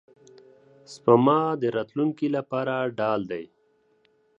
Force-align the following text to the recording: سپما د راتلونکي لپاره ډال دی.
سپما 0.93 1.39
د 1.61 1.63
راتلونکي 1.77 2.27
لپاره 2.35 2.75
ډال 2.97 3.21
دی. 3.31 3.45